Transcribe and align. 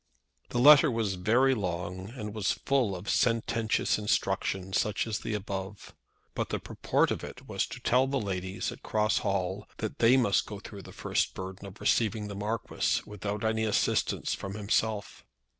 The 0.49 0.57
letter 0.57 0.89
was 0.89 1.13
very 1.13 1.53
long, 1.53 2.09
and 2.15 2.33
was 2.33 2.53
full 2.53 2.95
of 2.95 3.07
sententious 3.07 3.99
instructions, 3.99 4.81
such 4.81 5.05
as 5.05 5.19
the 5.19 5.35
above. 5.35 5.93
But 6.33 6.49
the 6.49 6.57
purport 6.57 7.11
of 7.11 7.23
it 7.23 7.47
was 7.47 7.67
to 7.67 7.79
tell 7.79 8.07
the 8.07 8.19
ladies 8.19 8.71
at 8.71 8.81
Cross 8.81 9.19
Hall 9.19 9.67
that 9.77 9.99
they 9.99 10.17
must 10.17 10.47
go 10.47 10.59
through 10.59 10.81
the 10.81 10.91
first 10.91 11.35
burden 11.35 11.67
of 11.67 11.79
receiving 11.79 12.29
the 12.29 12.35
Marquis 12.35 13.03
without 13.05 13.43
any 13.43 13.63
assistance 13.63 14.33
from 14.33 14.55
himself. 14.55 15.23